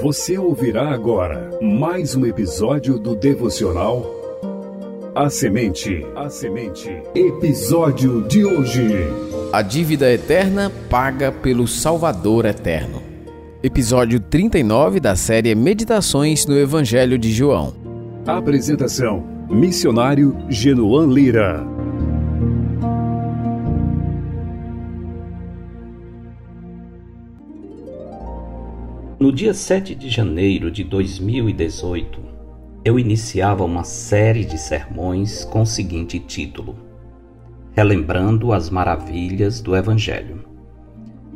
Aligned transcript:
Você 0.00 0.38
ouvirá 0.38 0.90
agora 0.90 1.50
mais 1.60 2.14
um 2.14 2.24
episódio 2.24 3.00
do 3.00 3.16
devocional 3.16 4.06
A 5.12 5.28
Semente. 5.28 6.06
A 6.14 6.30
Semente. 6.30 7.02
Episódio 7.16 8.22
de 8.28 8.44
hoje. 8.44 8.86
A 9.52 9.60
dívida 9.60 10.08
eterna 10.12 10.70
paga 10.88 11.32
pelo 11.32 11.66
Salvador 11.66 12.44
eterno. 12.44 13.02
Episódio 13.60 14.20
39 14.20 15.00
da 15.00 15.16
série 15.16 15.52
Meditações 15.56 16.46
no 16.46 16.56
Evangelho 16.56 17.18
de 17.18 17.32
João. 17.32 17.74
Apresentação: 18.24 19.26
Missionário 19.50 20.36
Genoan 20.48 21.06
Lira. 21.08 21.77
No 29.20 29.32
dia 29.32 29.52
7 29.52 29.96
de 29.96 30.08
janeiro 30.08 30.70
de 30.70 30.84
2018, 30.84 32.20
eu 32.84 33.00
iniciava 33.00 33.64
uma 33.64 33.82
série 33.82 34.44
de 34.44 34.56
sermões 34.56 35.44
com 35.44 35.62
o 35.62 35.66
seguinte 35.66 36.20
título: 36.20 36.76
Relembrando 37.72 38.52
as 38.52 38.70
Maravilhas 38.70 39.60
do 39.60 39.74
Evangelho. 39.74 40.44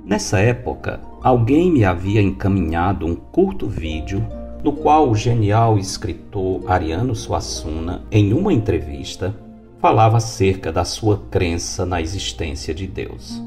Nessa 0.05 0.39
época, 0.39 1.01
alguém 1.21 1.73
me 1.73 1.85
havia 1.85 2.23
encaminhado 2.23 3.05
um 3.05 3.17
curto 3.17 3.67
vídeo 3.67 4.25
no 4.63 4.75
qual 4.75 5.11
o 5.11 5.17
genial 5.17 5.77
escritor 5.77 6.63
Ariano 6.71 7.17
Suassuna, 7.17 8.05
em 8.13 8.33
uma 8.33 8.53
entrevista, 8.53 9.35
falava 9.81 10.19
acerca 10.19 10.71
da 10.71 10.85
sua 10.85 11.19
crença 11.33 11.85
na 11.85 12.01
existência 12.01 12.73
de 12.73 12.87
Deus. 12.87 13.43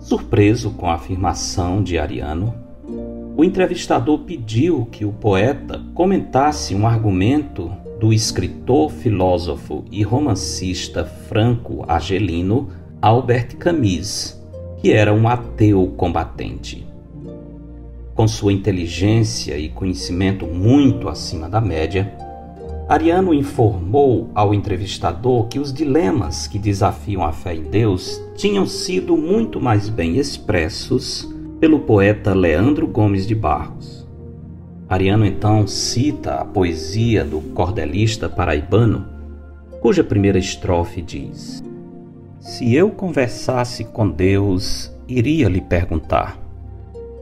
Surpreso 0.00 0.72
com 0.72 0.90
a 0.90 0.94
afirmação 0.94 1.84
de 1.84 2.00
Ariano, 2.00 2.66
o 3.38 3.44
entrevistador 3.44 4.18
pediu 4.18 4.88
que 4.90 5.04
o 5.04 5.12
poeta 5.12 5.80
comentasse 5.94 6.74
um 6.74 6.88
argumento 6.88 7.70
do 8.00 8.12
escritor, 8.12 8.90
filósofo 8.90 9.84
e 9.92 10.02
romancista 10.02 11.04
franco-argelino 11.04 12.68
Albert 13.00 13.56
Camus, 13.56 14.36
que 14.78 14.90
era 14.90 15.14
um 15.14 15.28
ateu 15.28 15.86
combatente. 15.96 16.84
Com 18.12 18.26
sua 18.26 18.52
inteligência 18.52 19.56
e 19.56 19.68
conhecimento 19.68 20.44
muito 20.44 21.08
acima 21.08 21.48
da 21.48 21.60
média, 21.60 22.12
Ariano 22.88 23.32
informou 23.32 24.32
ao 24.34 24.52
entrevistador 24.52 25.46
que 25.46 25.60
os 25.60 25.72
dilemas 25.72 26.48
que 26.48 26.58
desafiam 26.58 27.22
a 27.22 27.30
fé 27.30 27.54
em 27.54 27.62
Deus 27.62 28.20
tinham 28.34 28.66
sido 28.66 29.16
muito 29.16 29.60
mais 29.60 29.88
bem 29.88 30.16
expressos 30.16 31.37
pelo 31.60 31.80
poeta 31.80 32.34
Leandro 32.34 32.86
Gomes 32.86 33.26
de 33.26 33.34
Barros. 33.34 34.06
Ariano 34.88 35.26
então 35.26 35.66
cita 35.66 36.36
a 36.36 36.44
poesia 36.44 37.24
do 37.24 37.40
cordelista 37.40 38.28
paraibano, 38.28 39.06
cuja 39.80 40.04
primeira 40.04 40.38
estrofe 40.38 41.02
diz: 41.02 41.62
Se 42.40 42.74
eu 42.74 42.90
conversasse 42.90 43.84
com 43.84 44.08
Deus, 44.08 44.90
iria 45.06 45.48
lhe 45.48 45.60
perguntar: 45.60 46.38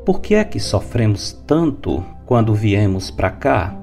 Por 0.04 0.20
que 0.20 0.34
é 0.34 0.44
que 0.44 0.60
sofremos 0.60 1.32
tanto 1.46 2.04
quando 2.26 2.54
viemos 2.54 3.10
para 3.10 3.30
cá? 3.30 3.76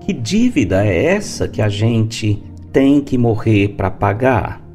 Que 0.00 0.12
dívida 0.12 0.86
é 0.86 1.04
essa 1.04 1.46
que 1.46 1.60
a 1.60 1.68
gente 1.68 2.42
tem 2.72 3.00
que 3.00 3.18
morrer 3.18 3.74
para 3.76 3.90
pagar? 3.90 4.69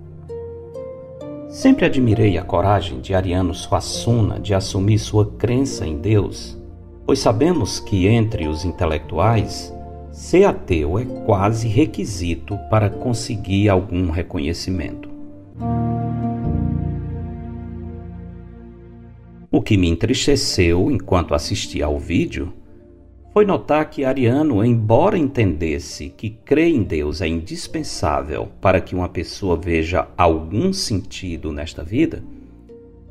Sempre 1.55 1.85
admirei 1.85 2.37
a 2.37 2.43
coragem 2.43 2.99
de 2.99 3.15
Ariano 3.15 3.53
Suassuna 3.53 4.41
de 4.41 4.53
assumir 4.53 4.99
sua 4.99 5.25
crença 5.25 5.87
em 5.87 5.97
Deus, 5.97 6.61
pois 7.05 7.19
sabemos 7.19 7.79
que 7.79 8.07
entre 8.07 8.45
os 8.45 8.65
intelectuais, 8.65 9.73
ser 10.11 10.43
ateu 10.43 10.99
é 10.99 11.05
quase 11.25 11.69
requisito 11.69 12.59
para 12.69 12.89
conseguir 12.89 13.69
algum 13.69 14.11
reconhecimento. 14.11 15.09
O 19.49 19.61
que 19.61 19.77
me 19.77 19.87
entristeceu 19.87 20.91
enquanto 20.91 21.33
assistia 21.33 21.85
ao 21.85 21.97
vídeo 21.97 22.51
foi 23.35 23.45
notar 23.45 23.89
que 23.89 24.05
Ariano, 24.05 24.63
embora 24.63 25.17
entendesse 25.17 26.07
que 26.07 26.29
crer 26.29 26.73
em 26.73 26.83
Deus 26.83 27.19
é 27.19 27.27
indispensável 27.27 28.47
para 28.61 28.79
que 28.79 28.95
uma 28.95 29.09
pessoa 29.09 29.57
veja 29.57 30.07
algum 30.17 30.71
sentido 30.71 31.51
nesta 31.51 31.83
vida, 31.83 32.23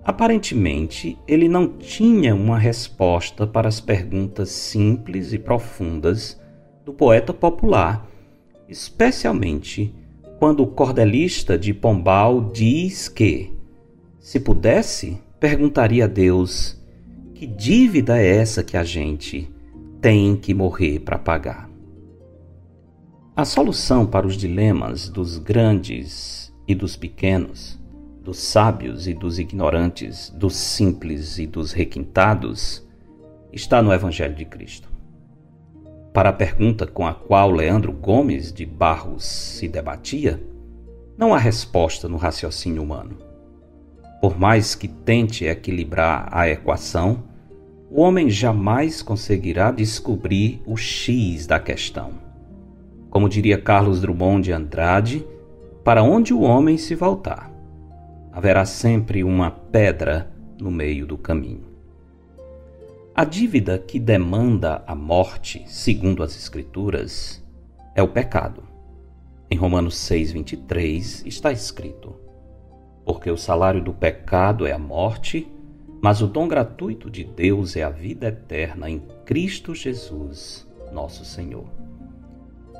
aparentemente 0.03 1.19
ele 1.29 1.47
não 1.47 1.69
tinha 1.69 2.35
uma 2.35 2.59
resposta 2.59 3.47
para 3.47 3.69
as 3.69 3.81
perguntas 3.81 4.49
simples 4.49 5.35
e 5.35 5.39
profundas 5.39 6.41
do 6.87 6.95
poeta 6.95 7.35
popular, 7.35 8.09
especialmente 8.67 9.95
quando 10.39 10.63
o 10.63 10.67
cordelista 10.67 11.59
de 11.59 11.75
Pombal 11.75 12.51
diz 12.51 13.11
que, 13.11 13.53
se 14.21 14.41
pudesse, 14.41 15.19
perguntaria 15.39 16.05
a 16.05 16.09
Deus: 16.09 16.83
que 17.35 17.47
dívida 17.47 18.19
é 18.19 18.39
essa 18.39 18.65
que 18.65 18.79
a 18.79 18.85
gente 18.85 19.53
tem 20.05 20.37
que 20.37 20.53
morrer 20.53 20.99
para 20.99 21.19
pagar. 21.19 21.67
A 23.35 23.43
solução 23.43 24.05
para 24.05 24.27
os 24.27 24.37
dilemas 24.37 25.09
dos 25.09 25.39
grandes 25.39 26.55
e 26.69 26.75
dos 26.75 26.95
pequenos, 26.95 27.81
dos 28.23 28.37
sábios 28.37 29.09
e 29.09 29.15
dos 29.15 29.39
ignorantes, 29.39 30.29
dos 30.29 30.57
simples 30.57 31.39
e 31.39 31.47
dos 31.47 31.73
requintados, 31.73 32.87
está 33.51 33.81
no 33.81 33.95
Evangelho 33.95 34.35
de 34.35 34.45
Cristo. 34.45 34.93
Para 36.13 36.29
a 36.29 36.35
pergunta 36.35 36.87
com 36.87 37.07
a 37.07 37.15
qual 37.15 37.51
Leandro 37.51 37.91
Gomes 37.91 38.53
de 38.53 38.67
Barros 38.67 39.25
se 39.25 39.69
debatia, 39.69 40.39
não 41.17 41.33
há 41.33 41.39
resposta 41.39 42.11
no 42.11 42.19
raciocínio 42.19 42.83
humano. 42.83 43.17
Por 44.21 44.39
mais 44.39 44.75
que 44.75 44.87
tente 44.87 45.47
equilibrar 45.47 46.29
a 46.31 46.47
equação, 46.47 47.25
o 47.95 48.01
homem 48.01 48.29
jamais 48.29 49.03
conseguirá 49.03 49.71
descobrir 49.71 50.61
o 50.67 50.77
X 50.77 51.47
da 51.47 51.61
questão. 51.61 52.15
Como 53.09 53.29
diria 53.29 53.57
Carlos 53.57 54.01
Drummond 54.01 54.43
de 54.43 54.53
Andrade, 54.53 55.25
para 55.85 56.03
onde 56.03 56.35
o 56.35 56.41
homem 56.41 56.77
se 56.77 56.97
voltar, 56.97 57.53
haverá 58.33 58.65
sempre 58.65 59.23
uma 59.23 59.49
pedra 59.49 60.29
no 60.61 60.73
meio 60.73 61.07
do 61.07 61.17
caminho. 61.17 61.69
A 63.15 63.25
dívida 63.25 63.79
que 63.79 64.01
demanda 64.01 64.83
a 64.89 64.95
morte, 64.97 65.63
segundo 65.69 66.25
as 66.25 66.37
Escrituras, 66.37 67.41
é 67.95 68.03
o 68.03 68.09
pecado. 68.09 68.65
Em 69.49 69.57
Romanos 69.57 69.95
6,23 69.99 71.25
está 71.27 71.53
escrito: 71.53 72.13
Porque 73.05 73.31
o 73.31 73.37
salário 73.37 73.81
do 73.81 73.93
pecado 73.93 74.67
é 74.67 74.73
a 74.73 74.79
morte, 74.81 75.47
mas 76.05 76.21
o 76.21 76.27
dom 76.27 76.47
gratuito 76.47 77.11
de 77.11 77.25
Deus 77.25 77.77
é 77.77 77.83
a 77.83 77.89
vida 77.89 78.29
eterna 78.29 78.91
em 78.91 79.01
Cristo 79.25 79.75
Jesus, 79.75 80.69
nosso 80.93 81.25
Senhor. 81.25 81.65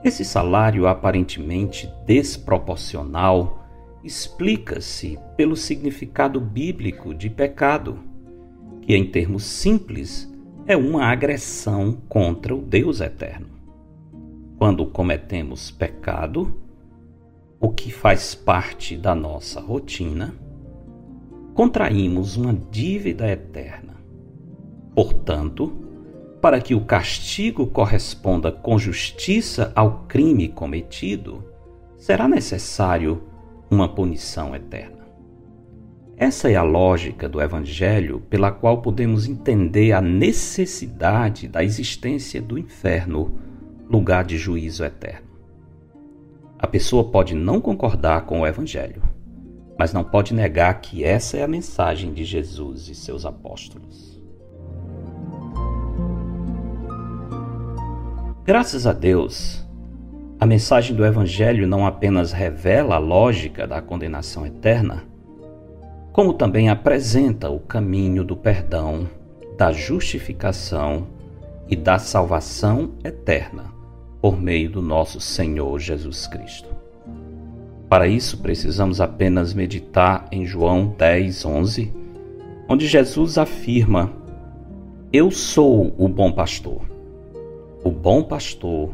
Esse 0.05 0.23
salário 0.27 0.87
aparentemente 0.87 1.91
desproporcional 2.05 3.67
explica-se 4.05 5.19
pelo 5.39 5.57
significado 5.57 6.39
bíblico 6.39 7.15
de 7.15 7.31
pecado, 7.31 7.99
que 8.83 8.95
em 8.95 9.11
termos 9.11 9.45
simples 9.45 10.31
é 10.67 10.77
uma 10.77 11.07
agressão 11.07 11.97
contra 12.07 12.55
o 12.55 12.61
Deus 12.61 13.01
eterno. 13.01 13.47
Quando 14.59 14.85
cometemos 14.85 15.71
pecado, 15.71 16.55
o 17.59 17.71
que 17.71 17.91
faz 17.91 18.35
parte 18.35 18.99
da 18.99 19.15
nossa 19.15 19.63
rotina, 19.63 20.35
contraímos 21.55 22.37
uma 22.37 22.53
dívida 22.53 23.31
eterna. 23.31 23.95
Portanto, 24.95 25.73
para 26.41 26.61
que 26.61 26.75
o 26.75 26.85
castigo 26.85 27.67
corresponda 27.69 28.53
com 28.53 28.79
justiça 28.79 29.73
ao 29.75 30.01
crime 30.09 30.49
cometido, 30.49 31.45
será 31.97 32.29
necessário 32.29 33.23
uma 33.71 33.89
punição 33.89 34.55
eterna. 34.55 35.05
Essa 36.17 36.51
é 36.51 36.55
a 36.55 36.63
lógica 36.63 37.29
do 37.29 37.41
Evangelho 37.41 38.21
pela 38.29 38.53
qual 38.53 38.83
podemos 38.83 39.27
entender 39.27 39.93
a 39.93 40.01
necessidade 40.01 41.49
da 41.49 41.65
existência 41.65 42.43
do 42.43 42.59
inferno, 42.59 43.39
lugar 43.89 44.25
de 44.25 44.37
juízo 44.37 44.85
eterno. 44.85 45.29
A 46.59 46.67
pessoa 46.67 47.05
pode 47.05 47.35
não 47.35 47.61
concordar 47.61 48.27
com 48.27 48.41
o 48.41 48.47
Evangelho, 48.47 49.03
mas 49.79 49.93
não 49.93 50.05
pode 50.05 50.33
negar 50.33 50.81
que 50.81 51.05
essa 51.05 51.37
é 51.37 51.43
a 51.43 51.49
mensagem 51.49 52.13
de 52.13 52.25
Jesus 52.25 52.89
e 52.89 52.95
seus 52.95 53.27
apóstolos. 53.27 54.21
Graças 58.45 58.87
a 58.87 58.93
Deus, 58.93 59.67
a 60.39 60.47
mensagem 60.47 60.95
do 60.95 61.05
Evangelho 61.05 61.67
não 61.67 61.87
apenas 61.87 62.31
revela 62.31 62.97
a 62.97 62.99
lógica 62.99 63.67
da 63.67 63.81
condenação 63.81 64.47
eterna, 64.47 65.05
como 66.13 66.35
também 66.35 66.69
apresenta 66.69 67.49
o 67.49 67.59
caminho 67.59 68.23
do 68.23 68.37
perdão, 68.37 69.09
da 69.57 69.73
justificação 69.73 71.07
e 71.69 71.75
da 71.75 71.99
salvação 71.99 72.93
eterna 73.03 73.73
por 74.21 74.41
meio 74.41 74.71
do 74.71 74.81
nosso 74.81 75.21
Senhor 75.21 75.79
Jesus 75.79 76.27
Cristo. 76.27 76.84
Para 77.95 78.09
isso, 78.09 78.39
precisamos 78.39 79.01
apenas 79.01 79.55
meditar 79.55 80.27
em 80.33 80.45
João 80.45 80.93
10, 80.99 81.45
11, 81.45 81.93
onde 82.69 82.89
Jesus 82.89 83.39
afirma: 83.39 84.13
Eu 85.13 85.31
sou 85.31 85.95
o 85.97 86.09
bom 86.09 86.33
pastor. 86.33 86.81
O 87.85 87.93
bom 87.93 88.25
pastor 88.25 88.91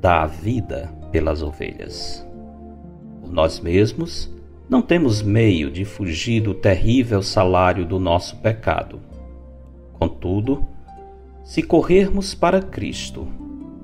dá 0.00 0.22
a 0.22 0.26
vida 0.26 0.90
pelas 1.12 1.42
ovelhas. 1.42 2.26
Por 3.20 3.30
nós 3.30 3.60
mesmos, 3.60 4.32
não 4.70 4.80
temos 4.80 5.20
meio 5.20 5.70
de 5.70 5.84
fugir 5.84 6.40
do 6.40 6.54
terrível 6.54 7.22
salário 7.22 7.84
do 7.84 7.98
nosso 7.98 8.38
pecado. 8.38 9.00
Contudo, 9.98 10.64
se 11.44 11.62
corrermos 11.62 12.34
para 12.34 12.62
Cristo, 12.62 13.28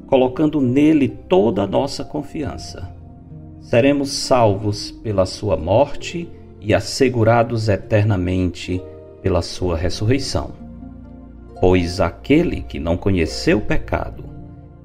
colocando 0.07 0.63
nele 0.63 1.09
toda 1.09 1.63
a 1.63 1.67
nossa 1.67 2.03
confiança, 2.03 2.96
seremos 3.67 4.13
salvos 4.13 4.93
pela 4.93 5.27
sua 5.27 5.57
morte 5.57 6.29
e 6.61 6.73
assegurados 6.73 7.69
eternamente 7.69 8.81
pela 9.21 9.43
sua 9.43 9.77
ressurreição. 9.77 10.53
Pois 11.61 12.01
aquele 12.01 12.63
que 12.63 12.79
não 12.79 12.97
conheceu 12.97 13.59
o 13.59 13.63
pecado, 13.63 14.25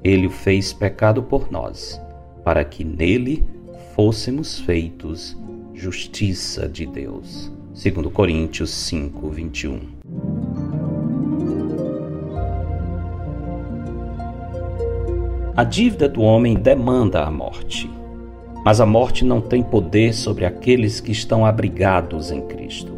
ele 0.03 0.25
o 0.25 0.31
fez 0.31 0.73
pecado 0.73 1.21
por 1.21 1.51
nós, 1.51 2.01
para 2.43 2.63
que 2.63 2.83
nele 2.83 3.47
fôssemos 3.93 4.59
feitos 4.59 5.37
justiça 5.75 6.67
de 6.67 6.87
Deus. 6.87 7.51
Segundo 7.75 8.09
Coríntios 8.09 8.71
5, 8.71 9.29
21. 9.29 9.79
A 15.55 15.63
dívida 15.63 16.09
do 16.09 16.21
homem 16.21 16.55
demanda 16.55 17.23
a 17.23 17.29
morte, 17.29 17.87
mas 18.63 18.79
a 18.79 18.85
morte 18.85 19.25
não 19.25 19.41
tem 19.41 19.63
poder 19.63 20.13
sobre 20.13 20.45
aqueles 20.45 20.99
que 20.99 21.11
estão 21.11 21.45
abrigados 21.45 22.31
em 22.31 22.41
Cristo. 22.41 22.93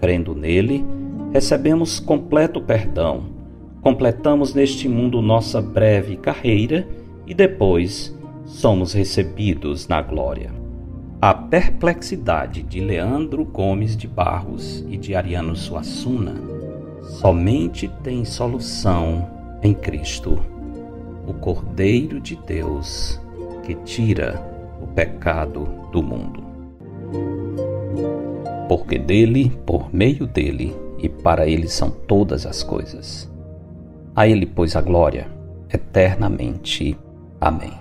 Crendo 0.00 0.34
nele, 0.34 0.84
recebemos 1.32 1.98
completo 1.98 2.60
perdão, 2.60 3.24
completamos 3.80 4.54
neste 4.54 4.88
mundo 4.88 5.22
nossa 5.22 5.60
breve 5.62 6.16
carreira 6.16 6.86
e 7.26 7.34
depois 7.34 8.16
somos 8.44 8.92
recebidos 8.92 9.88
na 9.88 10.02
glória. 10.02 10.52
A 11.20 11.32
perplexidade 11.32 12.62
de 12.62 12.80
Leandro 12.80 13.44
Gomes 13.44 13.96
de 13.96 14.06
Barros 14.06 14.84
e 14.88 14.98
de 14.98 15.14
Ariano 15.14 15.56
Suassuna 15.56 16.34
somente 17.02 17.88
tem 18.02 18.24
solução 18.24 19.28
em 19.62 19.72
Cristo, 19.72 20.38
o 21.26 21.32
Cordeiro 21.32 22.20
de 22.20 22.36
Deus 22.36 23.18
que 23.64 23.74
tira 23.76 24.55
o 24.80 24.86
pecado 24.86 25.68
do 25.92 26.02
mundo. 26.02 26.44
Porque 28.68 28.98
dele, 28.98 29.50
por 29.64 29.94
meio 29.94 30.26
dele 30.26 30.74
e 30.98 31.08
para 31.08 31.46
ele 31.46 31.68
são 31.68 31.90
todas 31.90 32.46
as 32.46 32.62
coisas. 32.62 33.30
A 34.14 34.26
ele, 34.26 34.46
pois, 34.46 34.74
a 34.76 34.80
glória 34.80 35.28
eternamente. 35.72 36.98
Amém. 37.40 37.72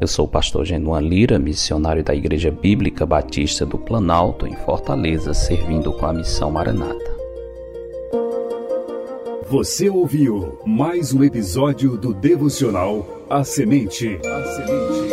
Eu 0.00 0.06
sou 0.06 0.24
o 0.24 0.28
pastor 0.28 0.64
Genuan 0.64 1.00
Lira, 1.00 1.38
missionário 1.38 2.02
da 2.02 2.14
Igreja 2.14 2.50
Bíblica 2.50 3.04
Batista 3.04 3.66
do 3.66 3.76
Planalto, 3.76 4.46
em 4.46 4.56
Fortaleza, 4.56 5.34
servindo 5.34 5.92
com 5.92 6.06
a 6.06 6.12
missão 6.12 6.50
Maranata. 6.50 7.10
Você 9.50 9.90
ouviu 9.90 10.58
mais 10.64 11.12
um 11.12 11.24
episódio 11.24 11.96
do 11.96 12.14
devocional 12.14 13.19
A 13.30 13.42
Semente. 13.44 14.18
A 14.26 14.44
Semente. 14.44 15.08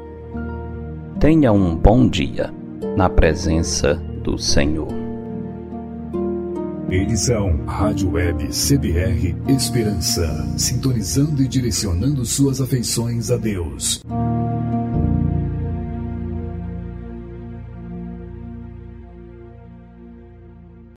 Tenha 1.22 1.54
um 1.54 1.74
bom 1.74 2.06
dia 2.06 2.54
na 2.98 3.10
presença 3.10 3.94
do 4.22 4.38
Senhor. 4.38 4.90
Edição 6.90 7.62
Rádio 7.66 8.12
Web 8.12 8.50
CBR 8.50 9.38
Esperança, 9.48 10.54
sintonizando 10.58 11.42
e 11.42 11.48
direcionando 11.48 12.26
suas 12.26 12.60
afeições 12.60 13.32
a 13.32 13.38
Deus. 13.38 14.04